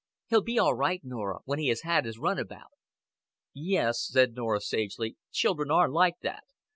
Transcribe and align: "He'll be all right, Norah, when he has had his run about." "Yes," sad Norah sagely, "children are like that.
"He'll 0.29 0.41
be 0.41 0.57
all 0.57 0.73
right, 0.73 0.99
Norah, 1.03 1.41
when 1.45 1.59
he 1.59 1.67
has 1.67 1.81
had 1.83 2.05
his 2.05 2.17
run 2.17 2.39
about." 2.39 2.71
"Yes," 3.53 4.07
sad 4.07 4.33
Norah 4.33 4.59
sagely, 4.61 5.15
"children 5.31 5.69
are 5.69 5.87
like 5.87 6.21
that. 6.21 6.43